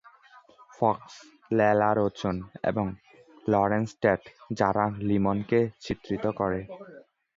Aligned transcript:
Fox, 0.71 1.13
Lela 1.51 1.89
Rochon 1.93 2.35
এবং 2.63 2.85
Larenz 3.47 3.89
Tate, 4.01 4.21
যারা 4.59 4.85
লিমনকে 5.07 5.59
চিত্রিত 5.79 6.25
করে। 6.39 6.59